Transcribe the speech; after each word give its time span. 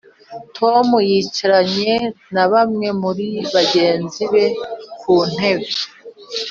tom 0.57 0.87
yicaranye 1.09 1.95
na 2.33 2.45
bamwe 2.51 2.87
muri 3.01 3.27
bagenzi 3.53 4.23
be 4.31 4.45
ku 4.99 5.13
ntebe. 5.33 5.67